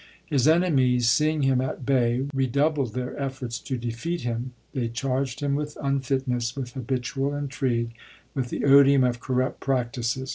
[0.25, 4.53] His enemies, seeing him at bay, redoubled their efforts to defeat him.
[4.73, 7.91] They charged him with unfitness, with habitual intrigue,
[8.33, 10.29] with the odium of corrupt practices.